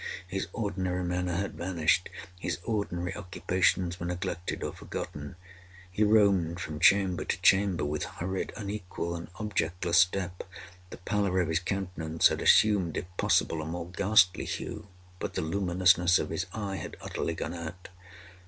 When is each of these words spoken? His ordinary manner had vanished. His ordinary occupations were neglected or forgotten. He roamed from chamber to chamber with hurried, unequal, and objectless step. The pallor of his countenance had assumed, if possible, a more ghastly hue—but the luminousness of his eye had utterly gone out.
His 0.25 0.47
ordinary 0.51 1.03
manner 1.03 1.35
had 1.35 1.53
vanished. 1.53 2.09
His 2.39 2.57
ordinary 2.63 3.15
occupations 3.15 3.99
were 3.99 4.07
neglected 4.07 4.63
or 4.63 4.73
forgotten. 4.73 5.35
He 5.91 6.03
roamed 6.03 6.59
from 6.59 6.79
chamber 6.79 7.23
to 7.23 7.39
chamber 7.43 7.85
with 7.85 8.05
hurried, 8.05 8.51
unequal, 8.57 9.13
and 9.13 9.27
objectless 9.39 9.99
step. 9.99 10.41
The 10.89 10.97
pallor 10.97 11.39
of 11.41 11.49
his 11.49 11.59
countenance 11.59 12.29
had 12.29 12.41
assumed, 12.41 12.97
if 12.97 13.05
possible, 13.15 13.61
a 13.61 13.65
more 13.67 13.91
ghastly 13.91 14.45
hue—but 14.45 15.35
the 15.35 15.43
luminousness 15.43 16.17
of 16.17 16.31
his 16.31 16.47
eye 16.51 16.77
had 16.77 16.97
utterly 16.99 17.35
gone 17.35 17.53
out. 17.53 17.89